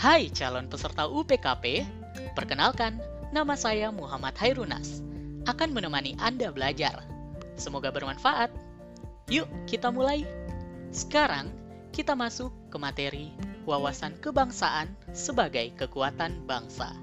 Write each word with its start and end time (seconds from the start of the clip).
Hai 0.00 0.32
calon 0.32 0.64
peserta 0.64 1.04
UPKP, 1.04 1.84
perkenalkan, 2.32 2.96
nama 3.36 3.52
saya 3.52 3.92
Muhammad 3.92 4.32
Hairunas. 4.40 5.04
Akan 5.44 5.76
menemani 5.76 6.16
Anda 6.16 6.48
belajar. 6.48 7.04
Semoga 7.60 7.92
bermanfaat. 7.92 8.48
Yuk, 9.28 9.44
kita 9.68 9.92
mulai. 9.92 10.24
Sekarang, 10.88 11.52
kita 11.92 12.16
masuk 12.16 12.48
ke 12.72 12.80
materi 12.80 13.28
wawasan 13.68 14.16
kebangsaan 14.24 14.88
sebagai 15.12 15.68
kekuatan 15.76 16.48
bangsa. 16.48 16.96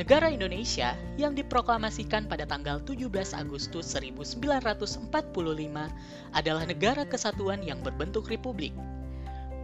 Negara 0.00 0.32
Indonesia 0.32 0.96
yang 1.20 1.36
diproklamasikan 1.36 2.32
pada 2.32 2.48
tanggal 2.48 2.80
17 2.80 3.12
Agustus 3.36 3.92
1945 3.92 5.12
adalah 6.32 6.64
negara 6.64 7.04
kesatuan 7.04 7.60
yang 7.60 7.84
berbentuk 7.84 8.32
republik. 8.32 8.72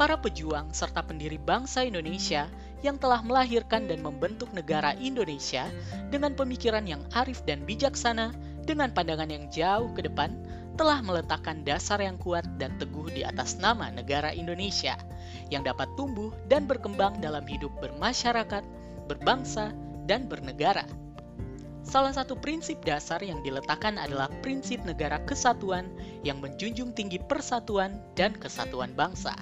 Para 0.01 0.17
pejuang 0.17 0.73
serta 0.73 1.05
pendiri 1.05 1.37
bangsa 1.37 1.85
Indonesia 1.85 2.49
yang 2.81 2.97
telah 2.97 3.21
melahirkan 3.21 3.85
dan 3.85 4.01
membentuk 4.01 4.49
negara 4.57 4.97
Indonesia 4.97 5.69
dengan 6.09 6.33
pemikiran 6.33 6.89
yang 6.89 7.05
arif 7.13 7.45
dan 7.45 7.69
bijaksana 7.69 8.33
dengan 8.65 8.97
pandangan 8.97 9.29
yang 9.29 9.53
jauh 9.53 9.93
ke 9.93 10.09
depan 10.09 10.33
telah 10.81 11.05
meletakkan 11.05 11.61
dasar 11.69 12.01
yang 12.01 12.17
kuat 12.17 12.49
dan 12.57 12.81
teguh 12.81 13.13
di 13.13 13.29
atas 13.29 13.61
nama 13.61 13.93
negara 13.93 14.33
Indonesia 14.33 14.97
yang 15.53 15.69
dapat 15.69 15.93
tumbuh 16.01 16.33
dan 16.49 16.65
berkembang 16.65 17.21
dalam 17.21 17.45
hidup 17.45 17.69
bermasyarakat, 17.85 18.65
berbangsa, 19.05 19.77
dan 20.09 20.25
bernegara. 20.33 20.89
Salah 21.85 22.17
satu 22.17 22.41
prinsip 22.41 22.81
dasar 22.89 23.21
yang 23.21 23.45
diletakkan 23.45 24.01
adalah 24.01 24.33
prinsip 24.41 24.81
negara 24.89 25.21
kesatuan 25.29 25.93
yang 26.25 26.41
menjunjung 26.41 26.97
tinggi 26.97 27.21
persatuan 27.21 28.01
dan 28.17 28.33
kesatuan 28.33 28.97
bangsa. 28.97 29.37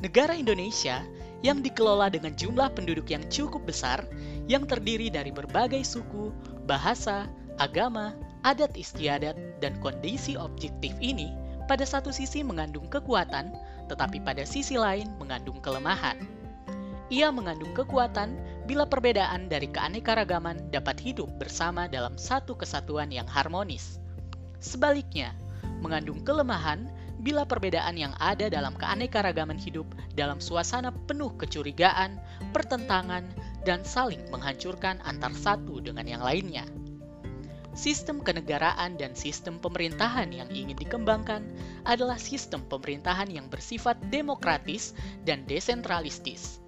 Negara 0.00 0.32
Indonesia 0.32 1.04
yang 1.44 1.60
dikelola 1.60 2.08
dengan 2.08 2.32
jumlah 2.32 2.72
penduduk 2.72 3.12
yang 3.12 3.20
cukup 3.28 3.68
besar, 3.68 4.00
yang 4.48 4.64
terdiri 4.64 5.12
dari 5.12 5.28
berbagai 5.28 5.84
suku, 5.84 6.32
bahasa, 6.64 7.28
agama, 7.60 8.16
adat 8.40 8.72
istiadat, 8.80 9.36
dan 9.60 9.76
kondisi 9.84 10.40
objektif 10.40 10.96
ini 11.04 11.36
pada 11.68 11.84
satu 11.84 12.08
sisi 12.08 12.40
mengandung 12.40 12.88
kekuatan, 12.88 13.52
tetapi 13.92 14.24
pada 14.24 14.48
sisi 14.48 14.80
lain 14.80 15.12
mengandung 15.20 15.60
kelemahan. 15.60 16.16
Ia 17.12 17.28
mengandung 17.28 17.76
kekuatan 17.76 18.40
bila 18.64 18.88
perbedaan 18.88 19.52
dari 19.52 19.68
keanekaragaman 19.68 20.72
dapat 20.72 20.96
hidup 20.96 21.28
bersama 21.36 21.90
dalam 21.92 22.16
satu 22.16 22.56
kesatuan 22.56 23.12
yang 23.12 23.28
harmonis. 23.28 24.00
Sebaliknya, 24.64 25.36
mengandung 25.84 26.24
kelemahan 26.24 26.88
bila 27.20 27.44
perbedaan 27.44 27.96
yang 28.00 28.16
ada 28.16 28.48
dalam 28.48 28.72
keanekaragaman 28.76 29.60
hidup 29.60 29.86
dalam 30.16 30.40
suasana 30.40 30.90
penuh 31.06 31.32
kecurigaan, 31.36 32.16
pertentangan, 32.56 33.28
dan 33.68 33.84
saling 33.84 34.20
menghancurkan 34.32 34.98
antar 35.04 35.32
satu 35.36 35.84
dengan 35.84 36.08
yang 36.08 36.24
lainnya. 36.24 36.64
Sistem 37.70 38.18
kenegaraan 38.18 38.98
dan 38.98 39.14
sistem 39.14 39.62
pemerintahan 39.62 40.34
yang 40.34 40.50
ingin 40.50 40.74
dikembangkan 40.74 41.46
adalah 41.86 42.18
sistem 42.18 42.66
pemerintahan 42.66 43.30
yang 43.30 43.46
bersifat 43.46 43.94
demokratis 44.10 44.96
dan 45.22 45.46
desentralistis 45.46 46.58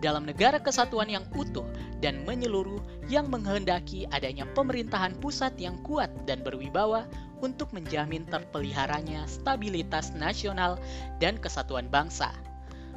dalam 0.00 0.28
negara 0.28 0.60
kesatuan 0.60 1.08
yang 1.08 1.24
utuh 1.34 1.64
dan 2.04 2.22
menyeluruh 2.28 2.80
yang 3.08 3.32
menghendaki 3.32 4.04
adanya 4.12 4.44
pemerintahan 4.52 5.16
pusat 5.18 5.56
yang 5.56 5.80
kuat 5.82 6.12
dan 6.28 6.44
berwibawa 6.44 7.08
untuk 7.40 7.72
menjamin 7.72 8.24
terpeliharanya 8.28 9.24
stabilitas 9.28 10.12
nasional 10.16 10.80
dan 11.20 11.36
kesatuan 11.36 11.88
bangsa. 11.88 12.32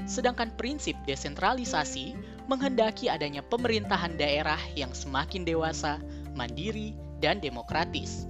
Sedangkan 0.08 0.56
prinsip 0.56 0.96
desentralisasi 1.04 2.16
menghendaki 2.48 3.12
adanya 3.12 3.44
pemerintahan 3.44 4.16
daerah 4.16 4.60
yang 4.74 4.96
semakin 4.96 5.44
dewasa, 5.44 6.00
mandiri, 6.34 6.96
dan 7.20 7.44
demokratis. 7.44 8.24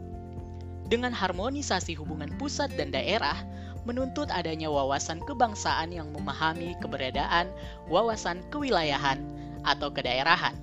Dengan 0.89 1.13
harmonisasi 1.13 1.94
hubungan 1.94 2.34
pusat 2.41 2.73
dan 2.73 2.89
daerah, 2.89 3.38
menuntut 3.85 4.34
adanya 4.34 4.73
wawasan 4.73 5.22
kebangsaan 5.22 5.94
yang 5.94 6.09
memahami 6.09 6.73
keberadaan 6.81 7.53
wawasan 7.85 8.41
kewilayahan 8.50 9.22
atau 9.61 9.94
kedaerahan 9.94 10.57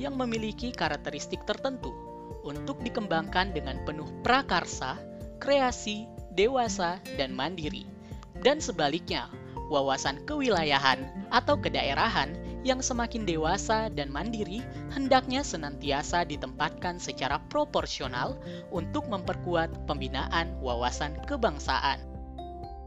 yang 0.00 0.16
memiliki 0.16 0.72
karakteristik 0.72 1.44
tertentu 1.44 2.05
untuk 2.46 2.78
dikembangkan 2.86 3.50
dengan 3.50 3.82
penuh 3.82 4.06
prakarsa, 4.22 4.94
kreasi, 5.42 6.06
dewasa, 6.38 7.02
dan 7.18 7.34
mandiri. 7.34 7.82
Dan 8.40 8.62
sebaliknya, 8.62 9.26
wawasan 9.66 10.22
kewilayahan 10.24 11.02
atau 11.34 11.58
kedaerahan 11.58 12.38
yang 12.66 12.82
semakin 12.82 13.22
dewasa 13.22 13.86
dan 13.94 14.10
mandiri 14.10 14.58
hendaknya 14.90 15.46
senantiasa 15.46 16.26
ditempatkan 16.26 16.98
secara 16.98 17.38
proporsional 17.46 18.34
untuk 18.74 19.06
memperkuat 19.06 19.86
pembinaan 19.86 20.50
wawasan 20.58 21.14
kebangsaan 21.30 22.02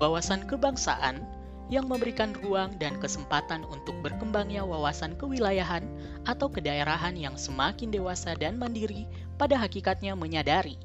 wawasan 0.04 0.44
kebangsaan 0.48 1.24
yang 1.70 1.86
memberikan 1.86 2.34
ruang 2.42 2.74
dan 2.82 2.98
kesempatan 2.98 3.62
untuk 3.72 3.94
berkembangnya 4.02 4.66
wawasan 4.66 5.14
kewilayahan 5.16 5.86
atau 6.26 6.50
kedaerahan 6.50 7.14
yang 7.14 7.38
semakin 7.38 7.94
dewasa 7.94 8.34
dan 8.36 8.58
mandiri 8.58 9.06
pada 9.40 9.56
hakikatnya 9.56 10.20
menyadari 10.20 10.76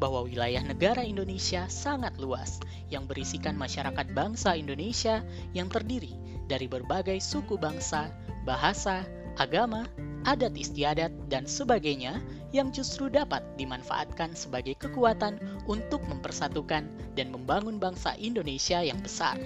bahwa 0.00 0.24
wilayah 0.24 0.64
negara 0.64 1.04
Indonesia 1.04 1.68
sangat 1.68 2.16
luas 2.16 2.62
yang 2.88 3.04
berisikan 3.04 3.58
masyarakat 3.58 4.14
bangsa 4.16 4.56
Indonesia 4.56 5.20
yang 5.52 5.68
terdiri 5.68 6.16
dari 6.48 6.64
berbagai 6.64 7.20
suku 7.20 7.60
bangsa, 7.60 8.08
bahasa, 8.48 9.04
agama, 9.36 9.84
adat 10.24 10.56
istiadat, 10.56 11.12
dan 11.28 11.44
sebagainya 11.44 12.24
yang 12.56 12.72
justru 12.72 13.12
dapat 13.12 13.44
dimanfaatkan 13.60 14.32
sebagai 14.32 14.74
kekuatan 14.80 15.36
untuk 15.68 16.00
mempersatukan 16.08 16.88
dan 17.12 17.28
membangun 17.28 17.76
bangsa 17.76 18.16
Indonesia 18.16 18.80
yang 18.80 18.98
besar. 19.04 19.36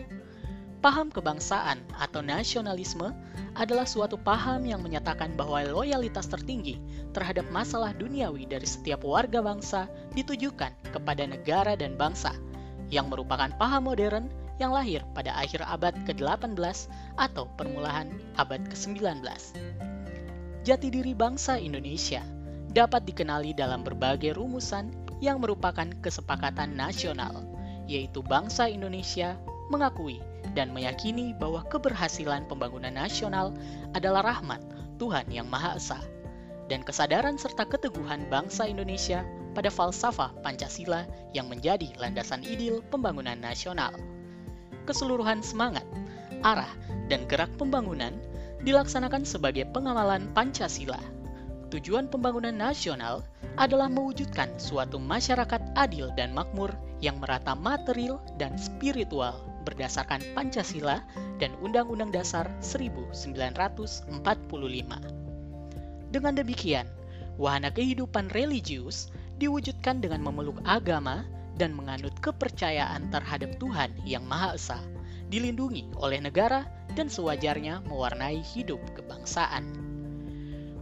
Paham 0.83 1.15
kebangsaan 1.15 1.79
atau 1.95 2.27
nasionalisme 2.27 3.15
adalah 3.55 3.87
suatu 3.87 4.19
paham 4.19 4.67
yang 4.67 4.83
menyatakan 4.83 5.31
bahwa 5.39 5.63
loyalitas 5.63 6.27
tertinggi 6.27 6.83
terhadap 7.15 7.47
masalah 7.55 7.95
duniawi 7.95 8.51
dari 8.51 8.67
setiap 8.67 9.07
warga 9.07 9.39
bangsa 9.39 9.87
ditujukan 10.19 10.75
kepada 10.91 11.23
negara 11.23 11.79
dan 11.79 11.95
bangsa, 11.95 12.35
yang 12.91 13.07
merupakan 13.07 13.55
paham 13.63 13.95
modern 13.95 14.27
yang 14.59 14.75
lahir 14.75 15.07
pada 15.15 15.31
akhir 15.39 15.63
abad 15.63 15.95
ke-18 16.03 16.59
atau 17.15 17.47
permulaan 17.55 18.11
abad 18.35 18.61
ke-19 18.67 19.23
jati 20.63 20.95
diri 20.95 21.11
bangsa 21.11 21.59
Indonesia 21.59 22.23
dapat 22.71 23.03
dikenali 23.05 23.53
dalam 23.53 23.83
berbagai 23.83 24.39
rumusan 24.39 24.95
yang 25.19 25.39
merupakan 25.39 25.87
kesepakatan 26.03 26.75
nasional, 26.75 27.47
yaitu 27.87 28.23
bangsa 28.23 28.71
Indonesia 28.71 29.39
mengakui 29.71 30.19
dan 30.53 30.75
meyakini 30.75 31.33
bahwa 31.39 31.63
keberhasilan 31.71 32.45
pembangunan 32.51 32.93
nasional 32.93 33.55
adalah 33.95 34.27
rahmat 34.27 34.61
Tuhan 34.99 35.27
Yang 35.31 35.49
Maha 35.49 35.71
Esa, 35.79 36.01
dan 36.71 36.87
kesadaran 36.87 37.39
serta 37.39 37.67
keteguhan 37.67 38.27
bangsa 38.31 38.67
Indonesia 38.67 39.27
pada 39.53 39.69
falsafah 39.69 40.33
Pancasila 40.41 41.05
yang 41.37 41.51
menjadi 41.51 41.93
landasan 42.01 42.45
idil 42.47 42.81
pembangunan 42.89 43.37
nasional. 43.37 43.93
Keseluruhan 44.89 45.45
semangat, 45.45 45.87
arah, 46.43 46.71
dan 47.07 47.29
gerak 47.31 47.51
pembangunan 47.61 48.17
dilaksanakan 48.63 49.27
sebagai 49.27 49.67
pengamalan 49.71 50.31
Pancasila. 50.33 50.99
Tujuan 51.73 52.09
pembangunan 52.09 52.53
nasional 52.53 53.25
adalah 53.57 53.89
mewujudkan 53.89 54.53
suatu 54.61 55.01
masyarakat 55.01 55.77
adil 55.77 56.13
dan 56.17 56.37
makmur 56.37 56.73
yang 57.03 57.19
merata 57.19 57.59
material 57.59 58.23
dan 58.39 58.55
spiritual 58.55 59.35
berdasarkan 59.67 60.23
Pancasila 60.33 61.03
dan 61.43 61.51
Undang-Undang 61.59 62.15
Dasar 62.15 62.47
1945. 62.63 64.09
Dengan 66.15 66.35
demikian, 66.39 66.87
wahana 67.37 67.75
kehidupan 67.75 68.31
religius 68.31 69.11
diwujudkan 69.43 69.99
dengan 69.99 70.23
memeluk 70.23 70.63
agama 70.63 71.27
dan 71.59 71.75
menganut 71.75 72.15
kepercayaan 72.23 73.11
terhadap 73.11 73.59
Tuhan 73.59 73.91
yang 74.07 74.23
Maha 74.23 74.55
Esa 74.55 74.79
dilindungi 75.33 75.89
oleh 75.97 76.21
negara 76.21 76.69
dan 76.93 77.09
sewajarnya 77.09 77.83
mewarnai 77.89 78.45
hidup 78.45 78.79
kebangsaan. 78.93 79.65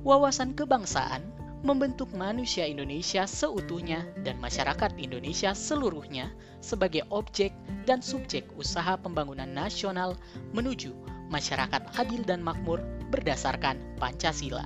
Wawasan 0.03 0.59
kebangsaan 0.59 1.23
membentuk 1.61 2.09
manusia 2.17 2.65
Indonesia 2.65 3.29
seutuhnya 3.29 4.09
dan 4.25 4.41
masyarakat 4.41 4.97
Indonesia 4.97 5.53
seluruhnya 5.53 6.33
sebagai 6.65 7.05
objek 7.13 7.53
dan 7.85 8.01
subjek 8.01 8.49
usaha 8.57 8.97
pembangunan 8.97 9.49
nasional 9.49 10.17
menuju 10.57 10.97
masyarakat 11.29 11.85
adil 12.01 12.25
dan 12.25 12.41
makmur 12.41 12.81
berdasarkan 13.13 13.77
Pancasila. 14.01 14.65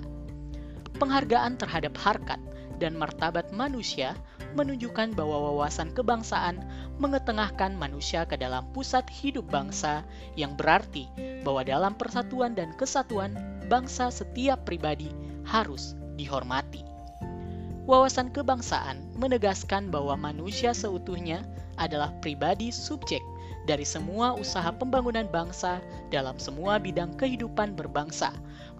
Penghargaan 0.94 1.58
terhadap 1.58 1.98
harkat 1.98 2.38
dan 2.78 2.94
martabat 2.94 3.50
manusia 3.50 4.14
menunjukkan 4.54 5.18
bahwa 5.18 5.50
wawasan 5.50 5.90
kebangsaan 5.90 6.62
mengetengahkan 7.02 7.74
manusia 7.74 8.22
ke 8.22 8.38
dalam 8.38 8.62
pusat 8.70 9.02
hidup 9.10 9.50
bangsa 9.50 10.06
yang 10.38 10.54
berarti 10.54 11.10
bahwa 11.42 11.66
dalam 11.66 11.98
persatuan 11.98 12.54
dan 12.54 12.70
kesatuan 12.78 13.34
bangsa 13.66 14.14
setiap 14.14 14.62
pribadi 14.62 15.10
harus 15.42 15.98
dihormati. 16.16 16.84
Wawasan 17.84 18.32
kebangsaan 18.32 19.12
menegaskan 19.20 19.92
bahwa 19.92 20.16
manusia 20.16 20.72
seutuhnya 20.72 21.44
adalah 21.76 22.16
pribadi 22.24 22.72
subjek 22.72 23.20
dari 23.68 23.84
semua 23.84 24.32
usaha 24.36 24.72
pembangunan 24.72 25.28
bangsa 25.28 25.84
dalam 26.08 26.40
semua 26.40 26.80
bidang 26.80 27.12
kehidupan 27.20 27.76
berbangsa, 27.76 28.32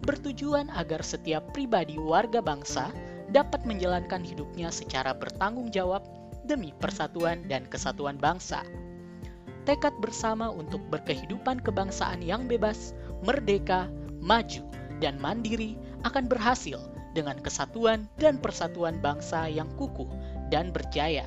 bertujuan 0.04 0.72
agar 0.72 1.04
setiap 1.04 1.44
pribadi 1.52 2.00
warga 2.00 2.40
bangsa 2.40 2.88
dapat 3.32 3.64
menjalankan 3.68 4.24
hidupnya 4.24 4.72
secara 4.72 5.12
bertanggung 5.12 5.68
jawab 5.68 6.04
demi 6.44 6.72
persatuan 6.76 7.44
dan 7.48 7.64
kesatuan 7.68 8.20
bangsa. 8.20 8.64
Tekad 9.64 9.96
bersama 10.04 10.52
untuk 10.52 10.80
berkehidupan 10.92 11.64
kebangsaan 11.64 12.20
yang 12.20 12.44
bebas, 12.44 12.92
merdeka, 13.24 13.88
maju, 14.20 14.60
dan 15.00 15.16
mandiri 15.16 15.80
akan 16.04 16.28
berhasil 16.28 16.93
dengan 17.14 17.38
kesatuan 17.40 18.10
dan 18.18 18.42
persatuan 18.42 18.98
bangsa 18.98 19.46
yang 19.46 19.70
kukuh 19.78 20.10
dan 20.50 20.74
berjaya. 20.74 21.24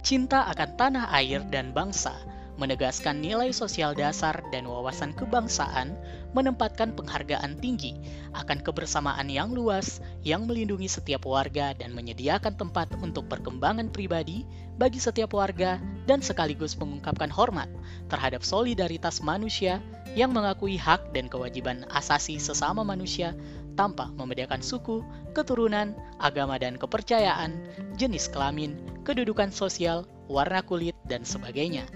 Cinta 0.00 0.46
akan 0.48 0.70
tanah 0.78 1.10
air 1.10 1.42
dan 1.50 1.74
bangsa 1.74 2.14
menegaskan 2.58 3.22
nilai 3.22 3.54
sosial 3.54 3.94
dasar 3.94 4.42
dan 4.50 4.66
wawasan 4.66 5.14
kebangsaan, 5.14 5.94
menempatkan 6.34 6.92
penghargaan 6.92 7.56
tinggi 7.62 7.94
akan 8.34 8.60
kebersamaan 8.60 9.30
yang 9.30 9.54
luas 9.54 10.02
yang 10.26 10.44
melindungi 10.44 10.90
setiap 10.90 11.24
warga 11.24 11.72
dan 11.78 11.94
menyediakan 11.94 12.58
tempat 12.58 12.90
untuk 12.98 13.30
perkembangan 13.30 13.94
pribadi 13.94 14.42
bagi 14.74 14.98
setiap 14.98 15.38
warga 15.38 15.78
dan 16.04 16.18
sekaligus 16.18 16.74
mengungkapkan 16.76 17.30
hormat 17.30 17.70
terhadap 18.10 18.42
solidaritas 18.42 19.22
manusia 19.22 19.78
yang 20.18 20.34
mengakui 20.34 20.74
hak 20.74 21.14
dan 21.14 21.30
kewajiban 21.30 21.86
asasi 21.94 22.42
sesama 22.42 22.82
manusia 22.82 23.38
tanpa 23.78 24.10
membedakan 24.18 24.58
suku, 24.58 25.06
keturunan, 25.38 25.94
agama 26.18 26.58
dan 26.58 26.74
kepercayaan, 26.74 27.54
jenis 27.94 28.26
kelamin, 28.26 28.74
kedudukan 29.06 29.54
sosial, 29.54 30.02
warna 30.26 30.58
kulit, 30.66 30.98
dan 31.06 31.22
sebagainya. 31.22 31.86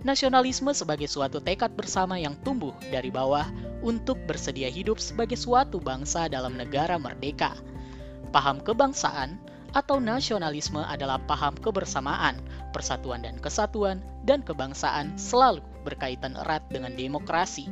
Nasionalisme 0.00 0.72
sebagai 0.72 1.08
suatu 1.08 1.40
tekad 1.40 1.76
bersama 1.76 2.16
yang 2.16 2.36
tumbuh 2.40 2.72
dari 2.88 3.12
bawah 3.12 3.44
untuk 3.84 4.16
bersedia 4.24 4.68
hidup 4.72 4.96
sebagai 5.00 5.36
suatu 5.36 5.80
bangsa 5.80 6.28
dalam 6.28 6.56
negara 6.56 6.96
merdeka. 6.96 7.52
Paham 8.32 8.60
kebangsaan 8.60 9.36
atau 9.72 9.98
nasionalisme 10.00 10.80
adalah 10.80 11.20
paham 11.24 11.56
kebersamaan, 11.56 12.36
persatuan 12.72 13.24
dan 13.24 13.36
kesatuan, 13.40 14.00
dan 14.28 14.40
kebangsaan 14.40 15.16
selalu 15.16 15.60
berkaitan 15.88 16.36
erat 16.36 16.64
dengan 16.68 16.92
demokrasi. 16.96 17.68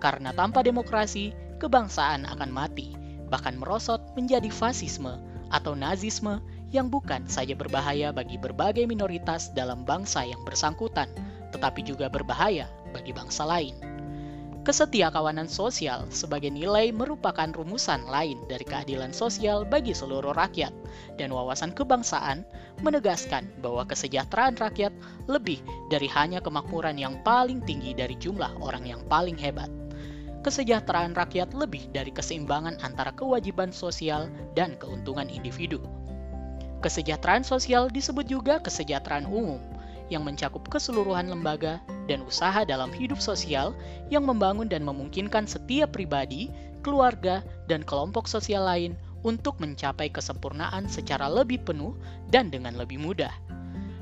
Karena 0.00 0.32
tanpa 0.32 0.62
demokrasi, 0.62 1.36
kebangsaan 1.58 2.24
akan 2.24 2.50
mati, 2.54 2.94
bahkan 3.28 3.58
merosot 3.58 4.00
menjadi 4.14 4.48
fasisme 4.48 5.18
atau 5.52 5.74
nazisme 5.76 6.40
yang 6.70 6.92
bukan 6.92 7.24
saja 7.26 7.56
berbahaya 7.56 8.12
bagi 8.12 8.36
berbagai 8.36 8.84
minoritas 8.84 9.52
dalam 9.56 9.84
bangsa 9.84 10.24
yang 10.24 10.40
bersangkutan, 10.44 11.08
tetapi 11.52 11.80
juga 11.84 12.06
berbahaya 12.12 12.68
bagi 12.92 13.12
bangsa 13.12 13.44
lain. 13.44 13.76
Kesetiakawanan 14.68 15.48
sosial 15.48 16.04
sebagai 16.12 16.52
nilai 16.52 16.92
merupakan 16.92 17.48
rumusan 17.48 18.04
lain 18.04 18.36
dari 18.52 18.68
keadilan 18.68 19.16
sosial 19.16 19.64
bagi 19.64 19.96
seluruh 19.96 20.36
rakyat, 20.36 20.76
dan 21.16 21.32
wawasan 21.32 21.72
kebangsaan 21.72 22.44
menegaskan 22.84 23.48
bahwa 23.64 23.88
kesejahteraan 23.88 24.60
rakyat 24.60 24.92
lebih 25.24 25.64
dari 25.88 26.04
hanya 26.12 26.44
kemakmuran 26.44 27.00
yang 27.00 27.16
paling 27.24 27.64
tinggi 27.64 27.96
dari 27.96 28.12
jumlah 28.20 28.60
orang 28.60 28.84
yang 28.84 29.00
paling 29.08 29.40
hebat. 29.40 29.72
Kesejahteraan 30.38 31.18
rakyat 31.18 31.50
lebih 31.50 31.90
dari 31.90 32.14
keseimbangan 32.14 32.78
antara 32.86 33.10
kewajiban 33.10 33.74
sosial 33.74 34.30
dan 34.54 34.78
keuntungan 34.78 35.26
individu. 35.26 35.82
Kesejahteraan 36.78 37.42
sosial 37.42 37.90
disebut 37.90 38.30
juga 38.30 38.62
kesejahteraan 38.62 39.26
umum, 39.26 39.58
yang 40.08 40.24
mencakup 40.24 40.64
keseluruhan 40.70 41.28
lembaga 41.28 41.82
dan 42.08 42.24
usaha 42.24 42.64
dalam 42.64 42.88
hidup 42.94 43.20
sosial 43.20 43.76
yang 44.08 44.24
membangun 44.24 44.70
dan 44.70 44.86
memungkinkan 44.86 45.44
setiap 45.44 45.92
pribadi, 45.92 46.48
keluarga, 46.80 47.44
dan 47.68 47.84
kelompok 47.84 48.30
sosial 48.30 48.64
lain 48.64 48.96
untuk 49.26 49.58
mencapai 49.58 50.08
kesempurnaan 50.08 50.86
secara 50.86 51.26
lebih 51.26 51.60
penuh 51.66 51.92
dan 52.30 52.48
dengan 52.48 52.78
lebih 52.78 53.02
mudah. 53.02 53.32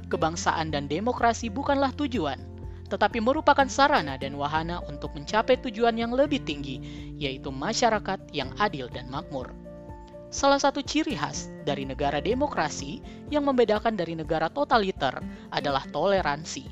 Kebangsaan 0.07 0.71
dan 0.71 0.87
demokrasi 0.87 1.51
bukanlah 1.51 1.91
tujuan, 1.99 2.39
tetapi 2.87 3.19
merupakan 3.23 3.67
sarana 3.67 4.15
dan 4.17 4.35
wahana 4.39 4.83
untuk 4.87 5.15
mencapai 5.15 5.59
tujuan 5.63 5.99
yang 5.99 6.15
lebih 6.15 6.43
tinggi, 6.43 6.79
yaitu 7.19 7.51
masyarakat 7.51 8.19
yang 8.31 8.51
adil 8.57 8.87
dan 8.91 9.11
makmur. 9.11 9.51
Salah 10.31 10.59
satu 10.59 10.83
ciri 10.83 11.15
khas 11.15 11.49
dari 11.63 11.87
negara 11.87 12.19
demokrasi 12.19 12.99
yang 13.31 13.47
membedakan 13.47 13.95
dari 13.95 14.19
negara 14.19 14.51
totaliter 14.51 15.23
adalah 15.55 15.87
toleransi. 15.95 16.67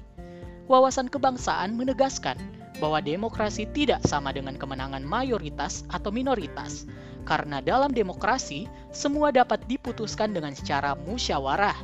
Wawasan 0.66 1.06
kebangsaan 1.12 1.78
menegaskan 1.78 2.37
bahwa 2.82 2.99
demokrasi 2.99 3.70
tidak 3.70 4.02
sama 4.02 4.34
dengan 4.34 4.58
kemenangan 4.58 5.06
mayoritas 5.06 5.87
atau 5.93 6.10
minoritas, 6.10 6.88
karena 7.25 7.62
dalam 7.62 7.94
demokrasi 7.94 8.67
semua 8.90 9.31
dapat 9.31 9.62
diputuskan 9.70 10.34
dengan 10.34 10.52
secara 10.52 10.99
musyawarah, 11.06 11.76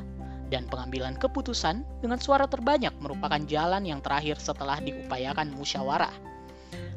dan 0.51 0.67
pengambilan 0.67 1.17
keputusan 1.17 1.87
dengan 2.03 2.19
suara 2.19 2.45
terbanyak 2.51 2.93
merupakan 2.99 3.41
jalan 3.47 3.87
yang 3.87 4.03
terakhir 4.03 4.37
setelah 4.43 4.83
diupayakan 4.83 5.55
musyawarah. 5.55 6.13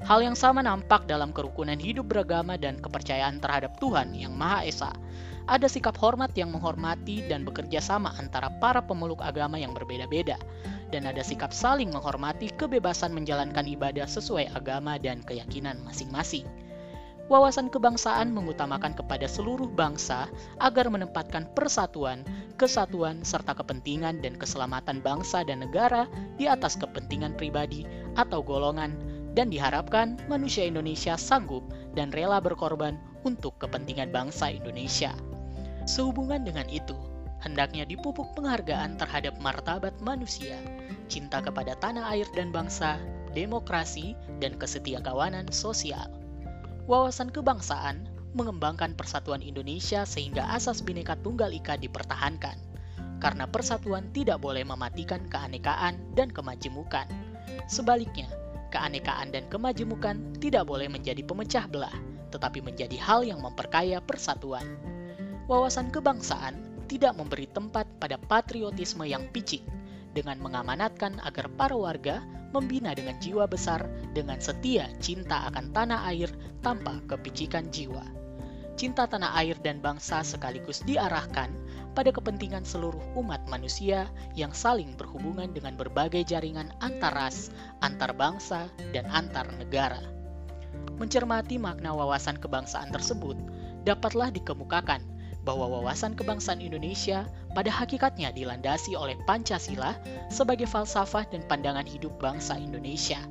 Hal 0.03 0.19
yang 0.19 0.35
sama 0.35 0.59
nampak 0.59 1.07
dalam 1.07 1.31
kerukunan 1.31 1.79
hidup 1.79 2.11
beragama 2.11 2.59
dan 2.59 2.75
kepercayaan 2.75 3.39
terhadap 3.39 3.79
Tuhan 3.79 4.11
yang 4.11 4.35
Maha 4.35 4.67
Esa. 4.67 4.91
Ada 5.47 5.71
sikap 5.71 5.95
hormat 5.95 6.35
yang 6.35 6.51
menghormati 6.51 7.23
dan 7.27 7.47
bekerja 7.47 7.79
sama 7.79 8.11
antara 8.19 8.51
para 8.59 8.83
pemeluk 8.83 9.23
agama 9.23 9.55
yang 9.55 9.71
berbeda-beda, 9.71 10.35
dan 10.91 11.07
ada 11.07 11.23
sikap 11.23 11.55
saling 11.55 11.91
menghormati 11.91 12.51
kebebasan 12.55 13.15
menjalankan 13.15 13.63
ibadah 13.63 14.07
sesuai 14.07 14.51
agama 14.55 14.99
dan 14.99 15.23
keyakinan 15.23 15.79
masing-masing. 15.87 16.47
Wawasan 17.33 17.73
kebangsaan 17.73 18.29
mengutamakan 18.29 18.93
kepada 18.93 19.25
seluruh 19.25 19.65
bangsa 19.65 20.29
agar 20.61 20.85
menempatkan 20.85 21.49
persatuan, 21.57 22.21
kesatuan, 22.61 23.25
serta 23.25 23.57
kepentingan 23.57 24.21
dan 24.21 24.37
keselamatan 24.37 25.01
bangsa 25.01 25.41
dan 25.41 25.65
negara 25.65 26.05
di 26.37 26.45
atas 26.45 26.77
kepentingan 26.77 27.33
pribadi 27.33 27.89
atau 28.21 28.45
golongan 28.45 28.93
dan 29.33 29.49
diharapkan 29.49 30.21
manusia 30.29 30.69
Indonesia 30.69 31.17
sanggup 31.17 31.65
dan 31.97 32.13
rela 32.13 32.37
berkorban 32.37 33.01
untuk 33.25 33.57
kepentingan 33.57 34.13
bangsa 34.13 34.53
Indonesia. 34.53 35.17
Sehubungan 35.89 36.45
dengan 36.45 36.69
itu, 36.69 36.93
hendaknya 37.41 37.89
dipupuk 37.89 38.29
penghargaan 38.37 39.01
terhadap 39.01 39.41
martabat 39.41 39.97
manusia, 40.05 40.61
cinta 41.09 41.41
kepada 41.41 41.73
tanah 41.81 42.13
air 42.13 42.29
dan 42.37 42.53
bangsa, 42.53 43.01
demokrasi, 43.33 44.13
dan 44.37 44.53
kesetiakawanan 44.61 45.49
sosial. 45.49 46.22
Wawasan 46.83 47.31
kebangsaan 47.31 48.11
mengembangkan 48.35 48.91
persatuan 48.99 49.39
Indonesia 49.39 50.03
sehingga 50.03 50.51
asas 50.51 50.83
Bhinneka 50.83 51.15
Tunggal 51.23 51.55
Ika 51.55 51.79
dipertahankan, 51.79 52.59
karena 53.23 53.47
persatuan 53.47 54.11
tidak 54.11 54.43
boleh 54.43 54.67
mematikan 54.67 55.23
keanekaan 55.31 55.95
dan 56.11 56.27
kemajemukan. 56.27 57.07
Sebaliknya, 57.71 58.27
keanekaan 58.67 59.31
dan 59.31 59.47
kemajemukan 59.47 60.35
tidak 60.43 60.67
boleh 60.67 60.91
menjadi 60.91 61.23
pemecah 61.23 61.71
belah, 61.71 61.95
tetapi 62.35 62.59
menjadi 62.59 62.99
hal 62.99 63.23
yang 63.23 63.39
memperkaya 63.39 64.03
persatuan. 64.03 64.67
Wawasan 65.47 65.87
kebangsaan 65.87 66.59
tidak 66.91 67.15
memberi 67.15 67.47
tempat 67.47 67.87
pada 67.95 68.19
patriotisme 68.19 69.07
yang 69.07 69.23
picik, 69.31 69.63
dengan 70.11 70.35
mengamanatkan 70.43 71.15
agar 71.23 71.47
para 71.55 71.79
warga 71.79 72.19
membina 72.53 72.93
dengan 72.93 73.17
jiwa 73.17 73.49
besar, 73.49 73.83
dengan 74.13 74.37
setia 74.37 74.87
cinta 75.01 75.49
akan 75.49 75.73
tanah 75.73 76.05
air 76.13 76.29
tanpa 76.61 77.01
kepicikan 77.09 77.67
jiwa. 77.73 78.05
Cinta 78.73 79.05
tanah 79.05 79.37
air 79.41 79.57
dan 79.61 79.81
bangsa 79.81 80.25
sekaligus 80.25 80.81
diarahkan 80.85 81.49
pada 81.93 82.09
kepentingan 82.09 82.65
seluruh 82.65 83.01
umat 83.17 83.45
manusia 83.45 84.09
yang 84.33 84.49
saling 84.49 84.97
berhubungan 84.97 85.53
dengan 85.53 85.77
berbagai 85.77 86.25
jaringan 86.25 86.73
antar 86.81 87.13
ras, 87.13 87.53
antar 87.85 88.17
bangsa, 88.17 88.65
dan 88.93 89.05
antar 89.13 89.45
negara. 89.61 90.01
Mencermati 90.97 91.61
makna 91.61 91.93
wawasan 91.93 92.41
kebangsaan 92.41 92.89
tersebut, 92.89 93.37
dapatlah 93.85 94.33
dikemukakan 94.33 95.05
bahwa 95.43 95.67
wawasan 95.69 96.15
kebangsaan 96.15 96.63
Indonesia 96.63 97.27
pada 97.53 97.69
hakikatnya 97.69 98.33
dilandasi 98.33 98.97
oleh 98.97 99.13
Pancasila 99.29 99.93
sebagai 100.33 100.65
falsafah 100.65 101.29
dan 101.29 101.45
pandangan 101.45 101.85
hidup 101.85 102.17
bangsa 102.17 102.57
Indonesia. 102.57 103.21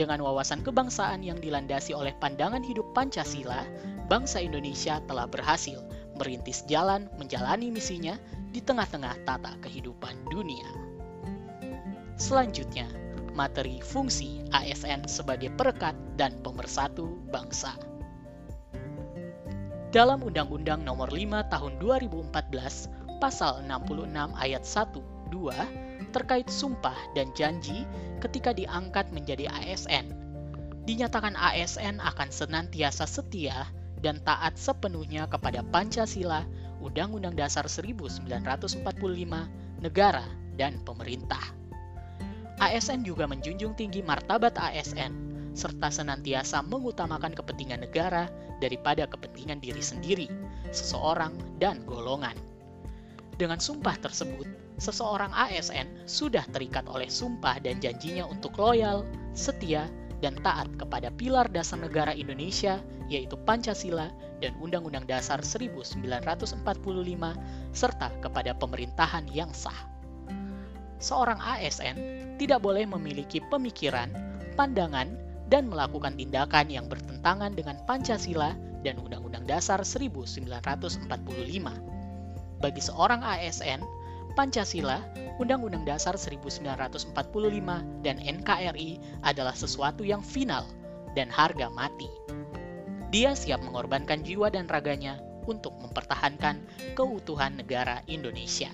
Dengan 0.00 0.24
wawasan 0.24 0.64
kebangsaan 0.64 1.20
yang 1.20 1.36
dilandasi 1.38 1.92
oleh 1.92 2.16
pandangan 2.16 2.64
hidup 2.64 2.88
Pancasila, 2.96 3.68
bangsa 4.08 4.40
Indonesia 4.40 4.98
telah 5.04 5.28
berhasil 5.28 5.76
merintis 6.16 6.64
jalan 6.64 7.08
menjalani 7.20 7.68
misinya 7.68 8.16
di 8.52 8.64
tengah-tengah 8.64 9.28
tata 9.28 9.56
kehidupan 9.60 10.16
dunia. 10.32 10.68
Selanjutnya, 12.20 12.88
materi 13.32 13.80
fungsi 13.80 14.44
ASN 14.52 15.08
sebagai 15.08 15.48
perekat 15.56 15.96
dan 16.20 16.36
pemersatu 16.44 17.16
bangsa. 17.32 17.72
Dalam 19.90 20.22
Undang-Undang 20.22 20.86
Nomor 20.86 21.10
5 21.10 21.50
Tahun 21.50 21.72
2014, 21.82 22.99
Pasal 23.20 23.68
66 23.68 24.16
Ayat 24.32 24.64
1, 24.64 24.96
2, 25.28 26.10
terkait 26.16 26.48
sumpah 26.48 26.96
dan 27.12 27.28
janji 27.36 27.84
ketika 28.24 28.56
diangkat 28.56 29.12
menjadi 29.12 29.46
ASN. 29.52 30.08
Dinyatakan 30.88 31.36
ASN 31.36 32.00
akan 32.00 32.28
senantiasa 32.32 33.04
setia 33.04 33.68
dan 34.00 34.24
taat 34.24 34.56
sepenuhnya 34.56 35.28
kepada 35.28 35.60
Pancasila, 35.68 36.48
Undang-Undang 36.80 37.36
Dasar 37.36 37.68
1945, 37.68 38.32
negara, 39.84 40.24
dan 40.56 40.80
pemerintah. 40.80 41.52
ASN 42.56 43.04
juga 43.04 43.28
menjunjung 43.28 43.76
tinggi 43.76 44.00
martabat 44.00 44.56
ASN 44.56 45.28
serta 45.52 45.92
senantiasa 45.92 46.64
mengutamakan 46.64 47.36
kepentingan 47.36 47.84
negara 47.84 48.32
daripada 48.64 49.04
kepentingan 49.04 49.60
diri 49.60 49.84
sendiri, 49.84 50.28
seseorang, 50.72 51.36
dan 51.60 51.84
golongan. 51.84 52.36
Dengan 53.40 53.56
sumpah 53.56 53.96
tersebut, 53.96 54.44
seseorang 54.76 55.32
ASN 55.32 56.04
sudah 56.04 56.44
terikat 56.52 56.84
oleh 56.92 57.08
sumpah 57.08 57.56
dan 57.64 57.80
janjinya 57.80 58.28
untuk 58.28 58.52
loyal, 58.60 59.08
setia, 59.32 59.88
dan 60.20 60.36
taat 60.44 60.68
kepada 60.76 61.08
pilar 61.08 61.48
dasar 61.48 61.80
negara 61.80 62.12
Indonesia, 62.12 62.84
yaitu 63.08 63.40
Pancasila 63.40 64.12
dan 64.44 64.52
Undang-Undang 64.60 65.08
Dasar 65.08 65.40
1945, 65.40 66.60
serta 67.72 68.12
kepada 68.20 68.52
pemerintahan 68.52 69.24
yang 69.32 69.48
sah. 69.56 69.88
Seorang 71.00 71.40
ASN 71.40 71.96
tidak 72.36 72.60
boleh 72.60 72.84
memiliki 72.84 73.40
pemikiran, 73.48 74.12
pandangan, 74.52 75.16
dan 75.48 75.64
melakukan 75.64 76.12
tindakan 76.20 76.68
yang 76.68 76.92
bertentangan 76.92 77.56
dengan 77.56 77.80
Pancasila 77.88 78.52
dan 78.84 79.00
Undang-Undang 79.00 79.48
Dasar 79.48 79.80
1945. 79.80 81.99
Bagi 82.60 82.84
seorang 82.84 83.24
ASN, 83.24 83.80
Pancasila, 84.36 85.00
Undang-Undang 85.40 85.88
Dasar 85.88 86.14
1945, 86.14 87.16
dan 88.04 88.16
NKRI 88.20 89.00
adalah 89.24 89.56
sesuatu 89.56 90.04
yang 90.04 90.20
final 90.20 90.68
dan 91.16 91.32
harga 91.32 91.72
mati. 91.72 92.06
Dia 93.10 93.34
siap 93.34 93.64
mengorbankan 93.66 94.22
jiwa 94.22 94.52
dan 94.54 94.70
raganya 94.70 95.18
untuk 95.50 95.74
mempertahankan 95.82 96.62
keutuhan 96.94 97.58
negara 97.58 98.06
Indonesia. 98.06 98.70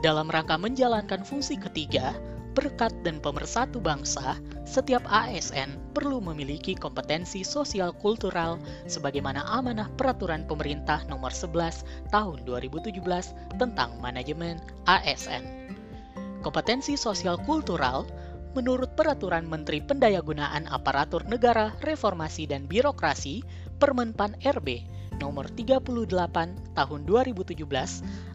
Dalam 0.00 0.32
rangka 0.32 0.56
menjalankan 0.56 1.26
fungsi 1.26 1.60
ketiga, 1.60 2.16
berkat 2.56 2.96
dan 3.04 3.20
pemersatu 3.20 3.76
bangsa, 3.84 4.40
setiap 4.64 5.04
ASN 5.04 5.76
perlu 5.92 6.24
memiliki 6.24 6.72
kompetensi 6.72 7.44
sosial 7.44 7.92
kultural 7.92 8.56
sebagaimana 8.88 9.44
amanah 9.44 9.92
peraturan 10.00 10.48
pemerintah 10.48 11.04
nomor 11.04 11.36
11 11.36 11.84
tahun 12.08 12.48
2017 12.48 12.96
tentang 13.60 14.00
manajemen 14.00 14.56
ASN. 14.88 15.44
Kompetensi 16.40 16.96
sosial 16.96 17.36
kultural 17.44 18.08
menurut 18.56 18.96
peraturan 18.96 19.44
Menteri 19.44 19.84
Pendayagunaan 19.84 20.64
Aparatur 20.72 21.28
Negara 21.28 21.76
Reformasi 21.84 22.48
dan 22.48 22.64
Birokrasi 22.64 23.44
Permenpan 23.76 24.32
RB 24.40 24.96
nomor 25.20 25.52
38 25.52 25.92
tahun 26.72 27.00
2017 27.04 27.60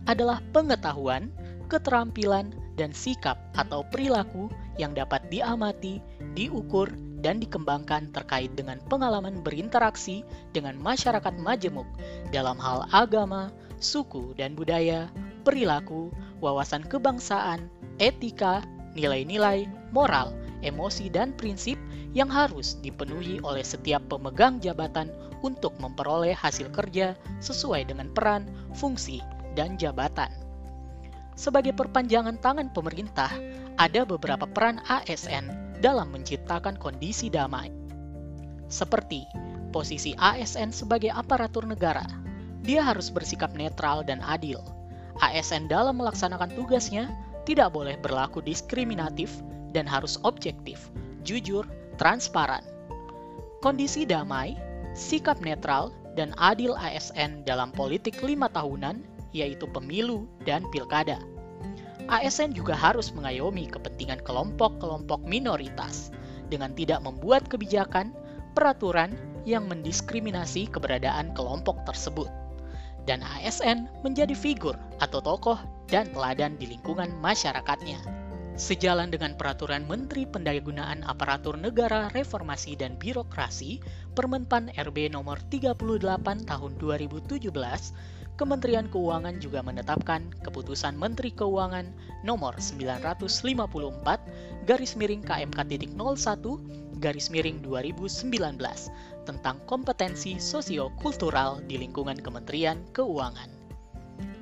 adalah 0.06 0.38
pengetahuan, 0.54 1.34
keterampilan, 1.70 2.54
dan 2.80 2.96
sikap 2.96 3.40
atau 3.56 3.84
perilaku 3.88 4.48
yang 4.80 4.96
dapat 4.96 5.24
diamati, 5.28 6.00
diukur, 6.34 6.92
dan 7.22 7.38
dikembangkan 7.38 8.10
terkait 8.12 8.50
dengan 8.58 8.82
pengalaman 8.90 9.46
berinteraksi 9.46 10.26
dengan 10.58 10.74
masyarakat 10.82 11.38
majemuk 11.38 11.86
dalam 12.34 12.58
hal 12.58 12.90
agama, 12.90 13.54
suku 13.78 14.34
dan 14.34 14.58
budaya, 14.58 15.08
perilaku, 15.46 16.10
wawasan 16.42 16.82
kebangsaan, 16.86 17.70
etika, 18.02 18.66
nilai-nilai, 18.98 19.70
moral, 19.94 20.34
emosi, 20.66 21.10
dan 21.14 21.34
prinsip 21.38 21.78
yang 22.12 22.28
harus 22.28 22.76
dipenuhi 22.82 23.40
oleh 23.46 23.64
setiap 23.64 24.02
pemegang 24.10 24.58
jabatan 24.60 25.10
untuk 25.42 25.74
memperoleh 25.82 26.34
hasil 26.38 26.70
kerja 26.74 27.18
sesuai 27.42 27.90
dengan 27.90 28.10
peran, 28.14 28.50
fungsi, 28.78 29.22
dan 29.58 29.78
jabatan. 29.78 30.30
Sebagai 31.42 31.74
perpanjangan 31.74 32.38
tangan 32.38 32.70
pemerintah, 32.70 33.34
ada 33.82 34.06
beberapa 34.06 34.46
peran 34.46 34.78
ASN 34.86 35.74
dalam 35.82 36.14
menciptakan 36.14 36.78
kondisi 36.78 37.34
damai. 37.34 37.74
Seperti 38.70 39.26
posisi 39.74 40.14
ASN 40.22 40.70
sebagai 40.70 41.10
aparatur 41.10 41.66
negara, 41.66 42.06
dia 42.62 42.86
harus 42.86 43.10
bersikap 43.10 43.58
netral 43.58 44.06
dan 44.06 44.22
adil. 44.22 44.62
ASN 45.18 45.66
dalam 45.66 45.98
melaksanakan 45.98 46.54
tugasnya 46.54 47.10
tidak 47.50 47.74
boleh 47.74 47.98
berlaku 47.98 48.38
diskriminatif 48.46 49.42
dan 49.74 49.90
harus 49.90 50.22
objektif, 50.22 50.94
jujur, 51.26 51.66
transparan. 51.98 52.62
Kondisi 53.66 54.06
damai, 54.06 54.54
sikap 54.94 55.42
netral, 55.42 55.90
dan 56.14 56.38
adil 56.38 56.78
ASN 56.78 57.42
dalam 57.50 57.74
politik 57.74 58.22
lima 58.22 58.46
tahunan, 58.54 59.02
yaitu 59.32 59.68
pemilu 59.68 60.28
dan 60.44 60.64
pilkada. 60.72 61.20
ASN 62.12 62.52
juga 62.52 62.76
harus 62.76 63.16
mengayomi 63.16 63.72
kepentingan 63.72 64.20
kelompok-kelompok 64.28 65.24
minoritas 65.24 66.12
dengan 66.52 66.76
tidak 66.76 67.00
membuat 67.00 67.48
kebijakan, 67.48 68.12
peraturan 68.52 69.16
yang 69.48 69.66
mendiskriminasi 69.72 70.68
keberadaan 70.68 71.32
kelompok 71.32 71.80
tersebut. 71.88 72.28
Dan 73.08 73.26
ASN 73.26 73.90
menjadi 74.06 74.36
figur 74.38 74.78
atau 75.02 75.24
tokoh 75.24 75.58
dan 75.90 76.12
teladan 76.14 76.60
di 76.60 76.70
lingkungan 76.70 77.10
masyarakatnya. 77.24 77.98
Sejalan 78.60 79.10
dengan 79.10 79.34
peraturan 79.40 79.88
Menteri 79.88 80.28
Pendayagunaan 80.28 81.08
Aparatur 81.08 81.58
Negara 81.58 82.12
Reformasi 82.14 82.78
dan 82.78 83.00
Birokrasi 83.00 83.82
Permenpan 84.14 84.70
RB 84.76 85.10
nomor 85.10 85.40
38 85.50 85.82
tahun 86.46 86.72
2017 86.78 87.42
Kementerian 88.40 88.90
Keuangan 88.90 89.38
juga 89.40 89.62
menetapkan 89.62 90.24
Keputusan 90.42 90.98
Menteri 90.98 91.32
Keuangan 91.36 91.92
Nomor 92.24 92.58
954 92.58 94.68
garis 94.70 94.94
miring 94.96 95.24
KMK.01 95.26 95.92
garis 97.02 97.34
miring 97.34 97.58
2019 97.66 98.62
tentang 99.26 99.58
kompetensi 99.66 100.38
sosio-kultural 100.38 101.66
di 101.66 101.82
lingkungan 101.82 102.22
Kementerian 102.22 102.78
Keuangan. 102.94 103.62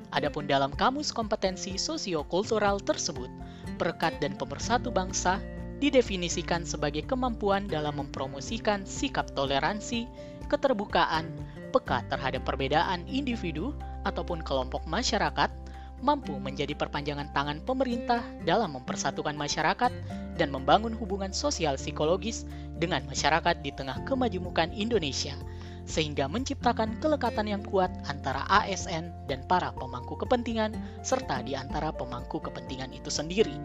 Adapun 0.10 0.50
dalam 0.50 0.74
kamus 0.74 1.14
kompetensi 1.14 1.78
sosio-kultural 1.78 2.82
tersebut, 2.82 3.30
perekat 3.78 4.18
dan 4.20 4.34
pemersatu 4.36 4.90
bangsa 4.90 5.38
didefinisikan 5.80 6.68
sebagai 6.68 7.08
kemampuan 7.08 7.70
dalam 7.70 8.04
mempromosikan 8.04 8.84
sikap 8.84 9.32
toleransi, 9.38 10.10
keterbukaan, 10.50 11.30
peka 11.70 12.02
terhadap 12.10 12.42
perbedaan 12.44 13.06
individu 13.06 13.78
ataupun 14.04 14.42
kelompok 14.42 14.84
masyarakat 14.90 15.54
mampu 16.00 16.36
menjadi 16.40 16.74
perpanjangan 16.76 17.30
tangan 17.36 17.60
pemerintah 17.64 18.24
dalam 18.48 18.76
mempersatukan 18.76 19.36
masyarakat 19.36 19.92
dan 20.40 20.50
membangun 20.50 20.96
hubungan 20.96 21.36
sosial 21.36 21.76
psikologis 21.76 22.48
dengan 22.80 23.04
masyarakat 23.06 23.60
di 23.60 23.76
tengah 23.76 24.00
kemajemukan 24.08 24.72
Indonesia, 24.72 25.36
sehingga 25.84 26.32
menciptakan 26.32 27.04
kelekatan 27.04 27.52
yang 27.52 27.64
kuat 27.68 27.92
antara 28.08 28.48
ASN 28.48 29.12
dan 29.28 29.44
para 29.52 29.76
pemangku 29.76 30.16
kepentingan, 30.16 30.80
serta 31.04 31.44
di 31.44 31.60
antara 31.60 31.92
pemangku 31.92 32.40
kepentingan 32.40 32.96
itu 32.96 33.12
sendiri, 33.12 33.60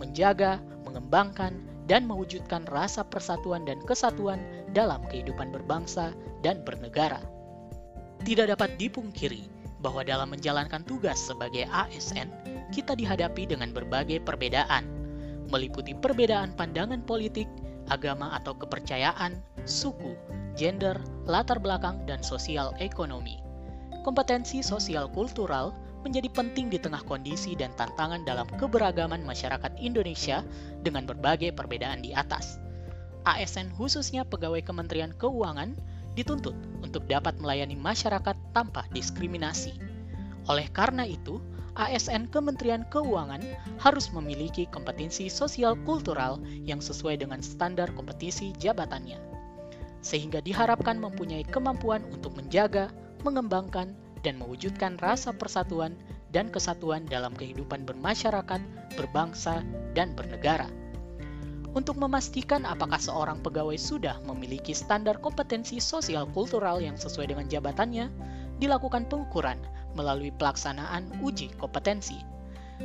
menjaga, 0.00 0.56
mengembangkan, 0.88 1.60
dan 1.84 2.08
mewujudkan 2.08 2.64
rasa 2.72 3.04
persatuan 3.04 3.68
dan 3.68 3.76
kesatuan 3.84 4.40
dalam 4.74 5.00
kehidupan 5.06 5.54
berbangsa 5.54 6.10
dan 6.42 6.60
bernegara. 6.66 7.22
Tidak 8.26 8.50
dapat 8.50 8.74
dipungkiri 8.76 9.46
bahwa 9.78 10.00
dalam 10.02 10.32
menjalankan 10.32 10.82
tugas 10.88 11.20
sebagai 11.20 11.68
ASN, 11.68 12.28
kita 12.72 12.96
dihadapi 12.96 13.46
dengan 13.46 13.70
berbagai 13.70 14.24
perbedaan, 14.24 14.88
meliputi 15.52 15.92
perbedaan 15.92 16.56
pandangan 16.56 17.04
politik, 17.04 17.46
agama 17.92 18.32
atau 18.32 18.56
kepercayaan, 18.56 19.36
suku, 19.68 20.16
gender, 20.56 20.96
latar 21.28 21.60
belakang, 21.60 22.00
dan 22.08 22.24
sosial 22.24 22.72
ekonomi. 22.80 23.44
Kompetensi 24.02 24.64
sosial 24.64 25.08
kultural 25.12 25.76
menjadi 26.04 26.28
penting 26.32 26.68
di 26.68 26.76
tengah 26.76 27.00
kondisi 27.08 27.56
dan 27.56 27.72
tantangan 27.76 28.24
dalam 28.28 28.44
keberagaman 28.60 29.24
masyarakat 29.24 29.72
Indonesia 29.80 30.44
dengan 30.84 31.08
berbagai 31.08 31.56
perbedaan 31.56 32.04
di 32.04 32.12
atas. 32.12 32.63
ASN 33.24 33.72
khususnya 33.72 34.28
pegawai 34.28 34.60
Kementerian 34.60 35.16
Keuangan 35.16 35.72
dituntut 36.12 36.54
untuk 36.84 37.08
dapat 37.08 37.40
melayani 37.40 37.74
masyarakat 37.74 38.36
tanpa 38.52 38.84
diskriminasi. 38.92 39.74
Oleh 40.46 40.68
karena 40.70 41.08
itu, 41.08 41.40
ASN 41.74 42.30
Kementerian 42.30 42.86
Keuangan 42.86 43.42
harus 43.82 44.12
memiliki 44.14 44.68
kompetensi 44.70 45.26
sosial 45.26 45.74
kultural 45.82 46.38
yang 46.62 46.78
sesuai 46.78 47.18
dengan 47.18 47.42
standar 47.42 47.90
kompetisi 47.98 48.54
jabatannya, 48.62 49.18
sehingga 49.98 50.38
diharapkan 50.38 51.00
mempunyai 51.00 51.42
kemampuan 51.48 52.06
untuk 52.14 52.38
menjaga, 52.38 52.94
mengembangkan, 53.26 53.96
dan 54.22 54.40
mewujudkan 54.40 54.96
rasa 55.02 55.34
persatuan 55.34 55.98
dan 56.30 56.48
kesatuan 56.48 57.04
dalam 57.10 57.34
kehidupan 57.34 57.82
bermasyarakat, 57.82 58.60
berbangsa, 58.94 59.60
dan 59.92 60.14
bernegara. 60.14 60.83
Untuk 61.74 61.98
memastikan 61.98 62.62
apakah 62.62 63.02
seorang 63.02 63.42
pegawai 63.42 63.74
sudah 63.74 64.22
memiliki 64.22 64.70
standar 64.70 65.18
kompetensi 65.18 65.82
sosial 65.82 66.30
kultural 66.30 66.78
yang 66.78 66.94
sesuai 66.94 67.34
dengan 67.34 67.50
jabatannya, 67.50 68.06
dilakukan 68.62 69.10
pengukuran 69.10 69.58
melalui 69.98 70.30
pelaksanaan 70.38 71.10
uji 71.18 71.50
kompetensi. 71.58 72.22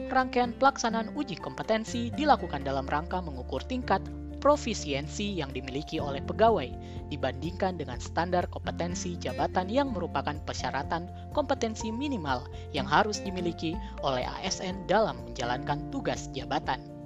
Rangkaian 0.09 0.57
pelaksanaan 0.57 1.13
uji 1.13 1.37
kompetensi 1.37 2.09
dilakukan 2.17 2.65
dalam 2.65 2.89
rangka 2.89 3.21
mengukur 3.21 3.61
tingkat 3.65 4.01
profisiensi 4.41 5.37
yang 5.37 5.53
dimiliki 5.53 6.01
oleh 6.01 6.23
pegawai 6.25 6.71
dibandingkan 7.13 7.77
dengan 7.77 8.01
standar 8.01 8.49
kompetensi 8.49 9.19
jabatan 9.21 9.69
yang 9.69 9.93
merupakan 9.93 10.37
persyaratan 10.47 11.05
kompetensi 11.35 11.93
minimal 11.93 12.47
yang 12.73 12.89
harus 12.89 13.21
dimiliki 13.21 13.77
oleh 14.01 14.25
ASN 14.41 14.89
dalam 14.89 15.21
menjalankan 15.29 15.93
tugas 15.93 16.31
jabatan. 16.33 16.98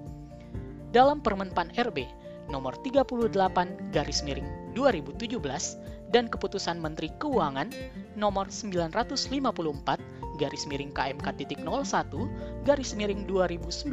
Dalam 0.94 1.26
Permenpan 1.26 1.74
RB 1.74 2.06
nomor 2.54 2.78
38 2.86 3.34
garis 3.90 4.22
miring 4.22 4.46
2017 4.78 5.42
dan 6.14 6.30
keputusan 6.30 6.78
Menteri 6.78 7.10
Keuangan 7.18 7.74
nomor 8.14 8.54
954 8.54 9.34
garis 10.38 10.64
miring 10.70 10.94
KMK.01 10.94 11.66
garis 12.62 12.94
miring 12.94 13.26
2019 13.26 13.90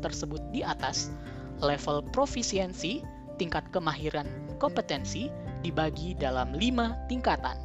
tersebut 0.00 0.40
di 0.48 0.64
atas, 0.64 1.12
level 1.60 2.00
profisiensi, 2.16 3.04
tingkat 3.36 3.68
kemahiran 3.68 4.28
kompetensi 4.56 5.28
dibagi 5.60 6.16
dalam 6.16 6.56
lima 6.56 6.96
tingkatan, 7.12 7.60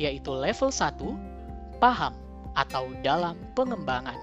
yaitu 0.00 0.32
level 0.32 0.72
1, 0.72 1.80
paham 1.80 2.16
atau 2.56 2.88
dalam 3.04 3.36
pengembangan. 3.52 4.16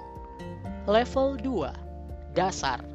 Level 0.89 1.37
2, 1.39 2.35
dasar. 2.35 2.92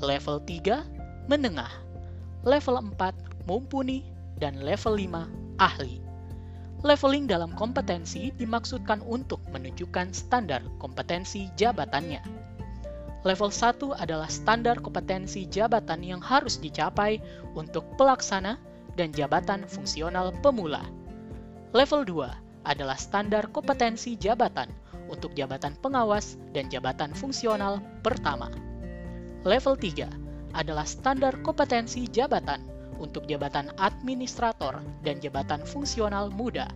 Level 0.00 0.40
3, 0.48 1.28
menengah. 1.28 1.70
Level 2.48 2.80
4, 2.80 3.44
mumpuni. 3.44 4.08
Dan 4.40 4.56
level 4.64 4.96
5, 4.96 5.28
ahli. 5.60 6.00
Leveling 6.80 7.28
dalam 7.28 7.52
kompetensi 7.52 8.32
dimaksudkan 8.40 9.04
untuk 9.04 9.44
menunjukkan 9.52 10.16
standar 10.16 10.64
kompetensi 10.80 11.52
jabatannya. 11.60 12.24
Level 13.20 13.52
1 13.52 14.00
adalah 14.00 14.32
standar 14.32 14.80
kompetensi 14.80 15.44
jabatan 15.44 16.00
yang 16.00 16.24
harus 16.24 16.56
dicapai 16.56 17.20
untuk 17.52 17.84
pelaksana 18.00 18.56
dan 18.96 19.12
jabatan 19.12 19.68
fungsional 19.68 20.32
pemula. 20.40 20.80
Level 21.76 22.08
2 22.08 22.64
adalah 22.64 22.96
standar 22.96 23.52
kompetensi 23.52 24.16
jabatan 24.16 24.72
untuk 25.12 25.36
jabatan 25.36 25.76
pengawas 25.84 26.40
dan 26.56 26.72
jabatan 26.72 27.12
fungsional 27.12 27.84
pertama. 28.00 28.48
Level 29.40 29.72
3 29.72 30.52
adalah 30.52 30.84
standar 30.84 31.40
kompetensi 31.40 32.04
jabatan 32.12 32.60
untuk 33.00 33.24
jabatan 33.24 33.72
administrator 33.80 34.84
dan 35.00 35.16
jabatan 35.16 35.64
fungsional 35.64 36.28
muda. 36.28 36.68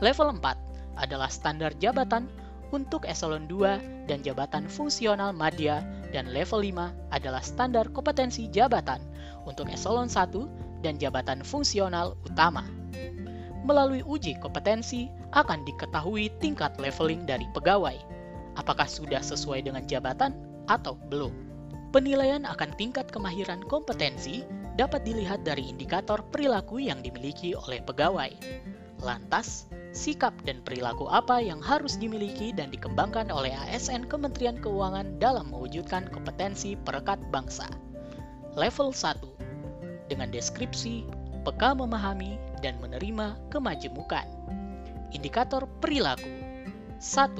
Level 0.00 0.32
4 0.40 0.56
adalah 0.96 1.28
standar 1.28 1.76
jabatan 1.76 2.32
untuk 2.72 3.04
eselon 3.04 3.44
2 3.44 4.08
dan 4.08 4.24
jabatan 4.24 4.64
fungsional 4.72 5.36
madya 5.36 5.84
dan 6.16 6.32
level 6.32 6.64
5 6.64 7.12
adalah 7.12 7.44
standar 7.44 7.92
kompetensi 7.92 8.48
jabatan 8.48 9.04
untuk 9.44 9.68
eselon 9.68 10.08
1 10.08 10.80
dan 10.80 10.96
jabatan 10.96 11.44
fungsional 11.44 12.16
utama. 12.24 12.64
Melalui 13.68 14.00
uji 14.00 14.40
kompetensi 14.40 15.12
akan 15.36 15.68
diketahui 15.68 16.32
tingkat 16.40 16.72
leveling 16.80 17.28
dari 17.28 17.44
pegawai. 17.52 18.00
Apakah 18.56 18.88
sudah 18.88 19.20
sesuai 19.20 19.68
dengan 19.68 19.84
jabatan 19.84 20.32
atau 20.64 20.96
belum? 21.12 21.49
Penilaian 21.90 22.46
akan 22.46 22.70
tingkat 22.78 23.10
kemahiran 23.10 23.66
kompetensi 23.66 24.46
dapat 24.78 25.02
dilihat 25.02 25.42
dari 25.42 25.66
indikator 25.74 26.22
perilaku 26.22 26.78
yang 26.78 27.02
dimiliki 27.02 27.58
oleh 27.58 27.82
pegawai. 27.82 28.30
Lantas, 29.02 29.66
sikap 29.90 30.30
dan 30.46 30.62
perilaku 30.62 31.10
apa 31.10 31.42
yang 31.42 31.58
harus 31.58 31.98
dimiliki 31.98 32.54
dan 32.54 32.70
dikembangkan 32.70 33.34
oleh 33.34 33.50
ASN 33.66 34.06
Kementerian 34.06 34.62
Keuangan 34.62 35.18
dalam 35.18 35.50
mewujudkan 35.50 36.06
kompetensi 36.14 36.78
perekat 36.78 37.18
bangsa. 37.34 37.66
Level 38.54 38.94
1 38.94 39.40
dengan 40.06 40.30
deskripsi, 40.30 41.06
peka 41.42 41.74
memahami 41.74 42.38
dan 42.62 42.78
menerima 42.78 43.34
kemajemukan. 43.50 44.26
Indikator 45.10 45.66
perilaku 45.82 46.30
1. 47.02 47.34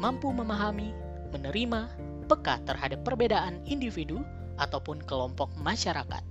Mampu 0.00 0.32
memahami, 0.32 0.96
menerima, 1.36 1.92
peka 2.24 2.60
terhadap 2.64 3.04
perbedaan 3.04 3.60
individu 3.68 4.24
ataupun 4.56 5.02
kelompok 5.04 5.52
masyarakat. 5.60 6.24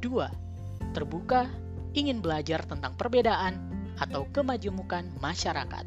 2. 0.00 0.94
Terbuka, 0.96 1.46
ingin 1.94 2.24
belajar 2.24 2.64
tentang 2.66 2.96
perbedaan 2.98 3.58
atau 4.00 4.26
kemajemukan 4.34 5.06
masyarakat. 5.20 5.86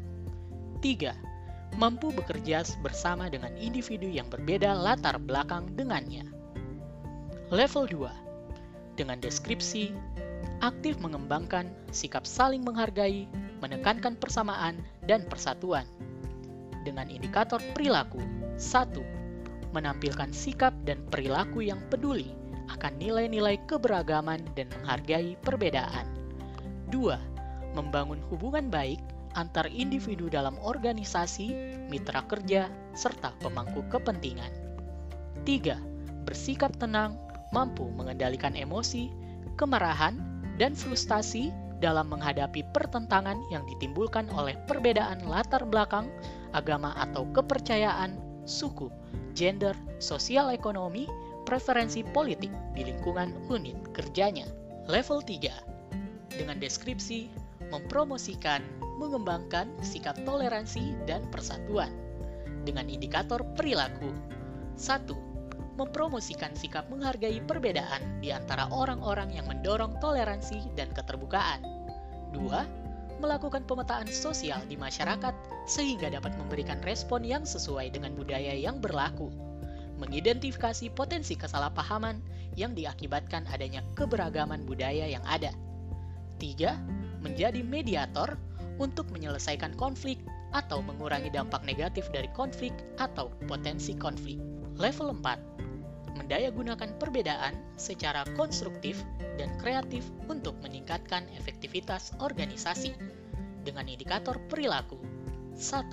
3. 0.80 1.76
Mampu 1.76 2.08
bekerja 2.14 2.64
bersama 2.80 3.28
dengan 3.28 3.52
individu 3.60 4.08
yang 4.08 4.30
berbeda 4.32 4.72
latar 4.72 5.20
belakang 5.20 5.68
dengannya. 5.76 6.24
Level 7.52 7.84
2. 7.84 8.96
Dengan 8.96 9.20
deskripsi, 9.20 9.92
aktif 10.64 10.96
mengembangkan 11.04 11.68
sikap 11.92 12.24
saling 12.24 12.64
menghargai, 12.64 13.28
menekankan 13.60 14.16
persamaan 14.16 14.80
dan 15.04 15.28
persatuan. 15.28 15.84
Dengan 16.86 17.10
indikator 17.12 17.60
perilaku, 17.76 18.22
1. 18.56 19.72
Menampilkan 19.76 20.32
sikap 20.32 20.72
dan 20.88 21.04
perilaku 21.12 21.60
yang 21.60 21.80
peduli 21.92 22.32
akan 22.72 22.96
nilai-nilai 22.96 23.60
keberagaman 23.68 24.40
dan 24.56 24.72
menghargai 24.80 25.36
perbedaan. 25.44 26.08
2. 26.88 27.76
Membangun 27.76 28.18
hubungan 28.32 28.72
baik 28.72 28.98
antar 29.36 29.68
individu 29.68 30.32
dalam 30.32 30.56
organisasi, 30.64 31.52
mitra 31.92 32.24
kerja, 32.24 32.72
serta 32.96 33.36
pemangku 33.44 33.84
kepentingan. 33.92 34.48
3. 35.44 36.24
Bersikap 36.24 36.72
tenang, 36.80 37.20
mampu 37.52 37.86
mengendalikan 37.92 38.56
emosi, 38.56 39.12
kemarahan, 39.60 40.18
dan 40.56 40.72
frustasi 40.72 41.52
dalam 41.78 42.08
menghadapi 42.08 42.64
pertentangan 42.72 43.36
yang 43.52 43.62
ditimbulkan 43.68 44.26
oleh 44.32 44.56
perbedaan 44.64 45.28
latar 45.28 45.68
belakang, 45.68 46.08
agama 46.56 46.96
atau 46.96 47.28
kepercayaan, 47.36 48.25
suku, 48.46 48.88
gender, 49.34 49.76
sosial 50.00 50.54
ekonomi, 50.54 51.10
preferensi 51.44 52.02
politik 52.02 52.50
di 52.72 52.86
lingkungan 52.86 53.34
unit 53.50 53.76
kerjanya. 53.92 54.46
Level 54.86 55.18
3 55.18 55.76
dengan 56.36 56.60
deskripsi 56.60 57.26
mempromosikan, 57.72 58.62
mengembangkan 59.00 59.66
sikap 59.82 60.14
toleransi 60.22 60.94
dan 61.08 61.26
persatuan 61.32 61.90
dengan 62.62 62.86
indikator 62.86 63.42
perilaku. 63.56 64.12
1. 64.78 65.10
Mempromosikan 65.76 66.56
sikap 66.56 66.88
menghargai 66.88 67.40
perbedaan 67.44 68.20
di 68.24 68.32
antara 68.32 68.68
orang-orang 68.72 69.32
yang 69.32 69.44
mendorong 69.48 69.96
toleransi 70.00 70.72
dan 70.72 70.88
keterbukaan. 70.92 71.60
2. 72.32 72.85
Melakukan 73.16 73.64
pemetaan 73.64 74.08
sosial 74.12 74.60
di 74.68 74.76
masyarakat 74.76 75.32
sehingga 75.64 76.12
dapat 76.12 76.36
memberikan 76.36 76.78
respon 76.84 77.24
yang 77.24 77.48
sesuai 77.48 77.92
dengan 77.92 78.12
budaya 78.12 78.52
yang 78.52 78.78
berlaku 78.78 79.32
mengidentifikasi 79.96 80.92
potensi 80.92 81.34
kesalahpahaman 81.34 82.20
yang 82.56 82.76
diakibatkan 82.76 83.48
adanya 83.48 83.80
keberagaman 83.96 84.64
budaya 84.68 85.08
yang 85.08 85.24
ada. 85.24 85.52
3. 86.40 87.24
Menjadi 87.24 87.64
mediator 87.64 88.36
untuk 88.76 89.08
menyelesaikan 89.12 89.72
konflik 89.80 90.20
atau 90.52 90.84
mengurangi 90.84 91.32
dampak 91.32 91.64
negatif 91.64 92.08
dari 92.12 92.28
konflik 92.36 92.72
atau 93.00 93.32
potensi 93.48 93.96
konflik. 93.96 94.36
Level 94.76 95.16
4. 95.16 95.75
Mendaya 96.16 96.48
gunakan 96.48 96.96
perbedaan 96.96 97.54
secara 97.76 98.24
konstruktif 98.34 99.04
dan 99.36 99.52
kreatif 99.60 100.08
untuk 100.26 100.56
meningkatkan 100.64 101.28
efektivitas 101.36 102.16
organisasi 102.18 102.96
dengan 103.62 103.84
indikator 103.84 104.40
perilaku. 104.48 104.96
1. 105.56 105.92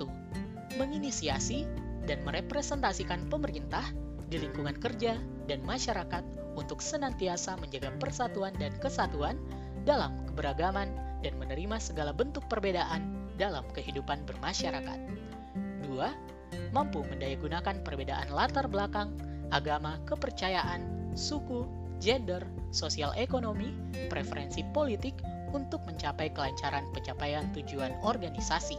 Menginisiasi 0.80 1.68
dan 2.08 2.24
merepresentasikan 2.24 3.28
pemerintah 3.28 3.84
di 4.28 4.40
lingkungan 4.40 4.76
kerja 4.80 5.16
dan 5.44 5.60
masyarakat 5.62 6.24
untuk 6.56 6.80
senantiasa 6.80 7.60
menjaga 7.60 7.92
persatuan 8.00 8.56
dan 8.56 8.72
kesatuan 8.80 9.36
dalam 9.84 10.16
keberagaman 10.32 10.88
dan 11.20 11.36
menerima 11.36 11.76
segala 11.80 12.12
bentuk 12.16 12.44
perbedaan 12.48 13.28
dalam 13.36 13.66
kehidupan 13.76 14.24
bermasyarakat. 14.24 14.98
Dua, 15.84 16.08
mampu 16.72 17.02
mendayagunakan 17.04 17.82
perbedaan 17.84 18.30
latar 18.32 18.70
belakang, 18.70 19.12
agama, 19.50 20.00
kepercayaan, 20.08 21.12
suku, 21.18 21.66
gender, 22.00 22.44
sosial 22.70 23.12
ekonomi, 23.16 23.72
preferensi 24.08 24.62
politik 24.72 25.18
untuk 25.54 25.82
mencapai 25.86 26.30
kelancaran 26.34 26.84
pencapaian 26.90 27.46
tujuan 27.54 27.94
organisasi. 28.02 28.76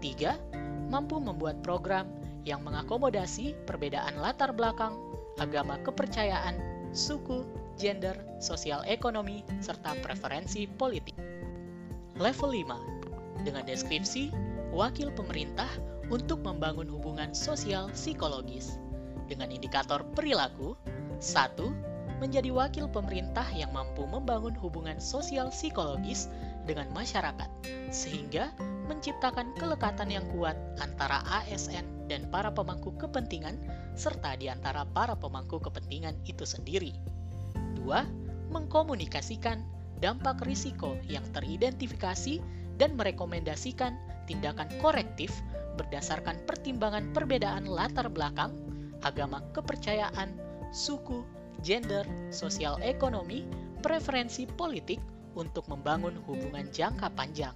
Tiga, 0.00 0.40
mampu 0.88 1.20
membuat 1.20 1.60
program 1.60 2.08
yang 2.42 2.64
mengakomodasi 2.64 3.52
perbedaan 3.68 4.16
latar 4.16 4.56
belakang, 4.56 4.96
agama 5.36 5.76
kepercayaan, 5.84 6.56
suku, 6.96 7.44
gender, 7.76 8.16
sosial 8.40 8.80
ekonomi, 8.88 9.44
serta 9.60 9.92
preferensi 10.00 10.64
politik. 10.64 11.16
Level 12.16 12.52
5. 12.52 13.44
Dengan 13.44 13.64
deskripsi, 13.64 14.32
wakil 14.72 15.12
pemerintah 15.12 15.68
untuk 16.12 16.42
membangun 16.44 16.90
hubungan 16.90 17.32
sosial 17.32 17.88
psikologis. 17.94 18.76
Dengan 19.30 19.54
indikator 19.54 20.02
perilaku, 20.10 20.74
1. 21.22 22.18
Menjadi 22.18 22.50
wakil 22.50 22.90
pemerintah 22.90 23.46
yang 23.54 23.70
mampu 23.70 24.04
membangun 24.04 24.52
hubungan 24.58 24.98
sosial 24.98 25.54
psikologis 25.54 26.26
dengan 26.66 26.90
masyarakat, 26.90 27.48
sehingga 27.94 28.50
menciptakan 28.90 29.54
kelekatan 29.54 30.10
yang 30.10 30.26
kuat 30.34 30.58
antara 30.82 31.22
ASN 31.30 32.10
dan 32.10 32.26
para 32.28 32.50
pemangku 32.50 32.92
kepentingan, 32.98 33.56
serta 33.94 34.34
di 34.34 34.50
antara 34.50 34.82
para 34.84 35.14
pemangku 35.14 35.62
kepentingan 35.62 36.18
itu 36.26 36.42
sendiri. 36.42 36.92
Dua, 37.78 38.04
mengkomunikasikan 38.50 39.62
dampak 40.02 40.42
risiko 40.42 40.98
yang 41.06 41.24
teridentifikasi 41.30 42.42
dan 42.76 42.98
merekomendasikan 42.98 43.94
tindakan 44.26 44.68
korektif 44.82 45.32
berdasarkan 45.78 46.44
pertimbangan 46.44 47.14
perbedaan 47.16 47.64
latar 47.64 48.10
belakang, 48.12 48.52
agama 49.02 49.44
kepercayaan, 49.56 50.36
suku, 50.70 51.24
gender, 51.60 52.04
sosial 52.32 52.78
ekonomi, 52.80 53.44
preferensi 53.80 54.44
politik 54.44 55.00
untuk 55.36 55.64
membangun 55.68 56.18
hubungan 56.26 56.68
jangka 56.72 57.12
panjang. 57.14 57.54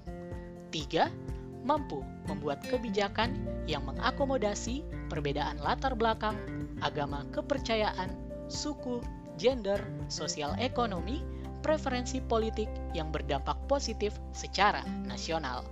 3. 0.71 1.65
Mampu 1.65 2.05
membuat 2.29 2.61
kebijakan 2.69 3.33
yang 3.65 3.89
mengakomodasi 3.89 4.85
perbedaan 5.09 5.57
latar 5.65 5.97
belakang, 5.97 6.37
agama 6.85 7.25
kepercayaan, 7.33 8.13
suku, 8.53 9.01
gender, 9.41 9.81
sosial 10.13 10.53
ekonomi, 10.61 11.25
preferensi 11.65 12.21
politik 12.21 12.69
yang 12.93 13.09
berdampak 13.09 13.57
positif 13.65 14.13
secara 14.37 14.85
nasional. 15.09 15.65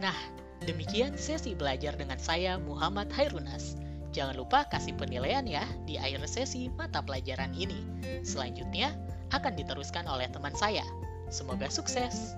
Nah, 0.00 0.16
demikian 0.64 1.16
sesi 1.16 1.56
belajar 1.56 1.96
dengan 1.96 2.18
saya 2.20 2.60
Muhammad 2.60 3.08
Hairunas. 3.14 3.78
Jangan 4.10 4.34
lupa 4.34 4.66
kasih 4.66 4.98
penilaian 4.98 5.46
ya 5.46 5.62
di 5.86 5.94
akhir 5.94 6.26
sesi 6.26 6.66
mata 6.74 6.98
pelajaran 6.98 7.54
ini. 7.54 7.86
Selanjutnya 8.26 8.90
akan 9.30 9.54
diteruskan 9.54 10.10
oleh 10.10 10.26
teman 10.28 10.52
saya. 10.58 10.82
Semoga 11.30 11.70
sukses! 11.70 12.34